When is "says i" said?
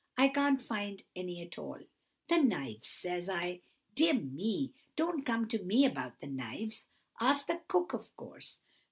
2.87-3.61